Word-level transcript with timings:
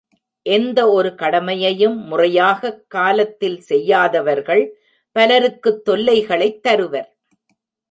எந்த 0.41 0.91
ஒரு 0.91 1.15
கடமையையும் 1.15 1.97
முறையாகக் 1.97 2.85
காலத்தில் 2.87 3.59
செய்யாதவர்கள் 3.59 4.77
பலருக்குத் 5.11 5.89
தொல்லைகளைத் 5.89 6.59
தருவர். 6.59 7.17